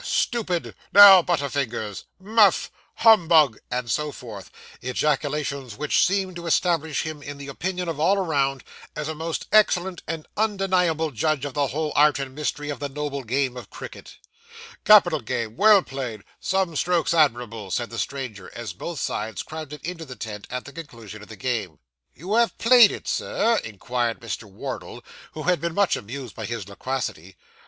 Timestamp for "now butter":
0.91-1.47